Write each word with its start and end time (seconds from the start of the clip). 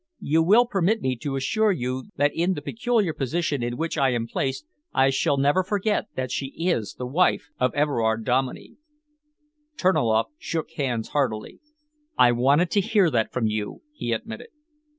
You 0.23 0.41
will 0.41 0.65
permit 0.65 0.99
me 0.99 1.15
to 1.17 1.35
assure 1.35 1.71
you 1.71 2.05
that 2.15 2.33
in 2.33 2.55
the 2.55 2.61
peculiar 2.63 3.13
position 3.13 3.61
in 3.61 3.77
which 3.77 3.99
I 3.99 4.09
am 4.13 4.25
placed 4.25 4.65
I 4.91 5.11
shall 5.11 5.37
never 5.37 5.63
forget 5.63 6.07
that 6.15 6.31
she 6.31 6.47
is 6.57 6.95
the 6.95 7.05
wife 7.05 7.49
of 7.59 7.71
Everard 7.75 8.25
Dominey." 8.25 8.77
Terniloff 9.77 10.31
shook 10.39 10.71
hands 10.71 11.09
heartily. 11.09 11.59
"I 12.17 12.31
wanted 12.31 12.71
to 12.71 12.81
hear 12.81 13.11
that 13.11 13.31
from 13.31 13.45
you," 13.45 13.83
he 13.93 14.11
admitted. 14.11 14.49